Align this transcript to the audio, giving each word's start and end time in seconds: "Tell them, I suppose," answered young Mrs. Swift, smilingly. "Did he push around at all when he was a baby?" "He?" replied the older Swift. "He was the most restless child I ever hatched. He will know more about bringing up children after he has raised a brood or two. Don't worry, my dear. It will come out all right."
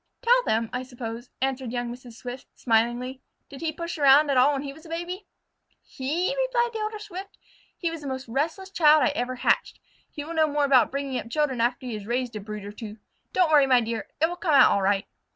"Tell 0.23 0.41
them, 0.47 0.71
I 0.73 0.81
suppose," 0.81 1.29
answered 1.43 1.71
young 1.71 1.93
Mrs. 1.93 2.13
Swift, 2.13 2.47
smilingly. 2.55 3.21
"Did 3.49 3.61
he 3.61 3.71
push 3.71 3.99
around 3.99 4.31
at 4.31 4.35
all 4.37 4.53
when 4.53 4.63
he 4.63 4.73
was 4.73 4.83
a 4.83 4.89
baby?" 4.89 5.27
"He?" 5.79 6.35
replied 6.47 6.71
the 6.73 6.79
older 6.79 6.97
Swift. 6.97 7.37
"He 7.77 7.91
was 7.91 8.01
the 8.01 8.07
most 8.07 8.27
restless 8.27 8.71
child 8.71 9.03
I 9.03 9.09
ever 9.09 9.35
hatched. 9.35 9.79
He 10.09 10.23
will 10.23 10.33
know 10.33 10.47
more 10.47 10.65
about 10.65 10.89
bringing 10.89 11.19
up 11.19 11.29
children 11.29 11.61
after 11.61 11.85
he 11.85 11.93
has 11.93 12.07
raised 12.07 12.35
a 12.35 12.39
brood 12.39 12.65
or 12.65 12.71
two. 12.71 12.97
Don't 13.31 13.51
worry, 13.51 13.67
my 13.67 13.79
dear. 13.79 14.07
It 14.19 14.27
will 14.27 14.37
come 14.37 14.55
out 14.55 14.71
all 14.71 14.81
right." 14.81 15.05